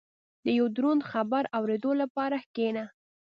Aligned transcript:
•د 0.45 0.45
یو 0.57 0.65
دروند 0.75 1.01
خبر 1.11 1.43
اورېدو 1.57 1.91
لپاره 2.01 2.37
کښېنه. 2.55 2.85